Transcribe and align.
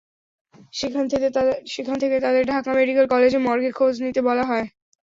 সেখান 0.73 1.05
থেকে 2.01 2.17
তাঁদের 2.21 2.43
ঢাকা 2.51 2.71
মেডিকেল 2.77 3.05
কলেজ 3.13 3.33
মর্গে 3.45 3.71
খোঁজ 3.71 3.93
নিতে 4.03 4.21
বলা 4.27 4.43
হয়। 4.45 4.65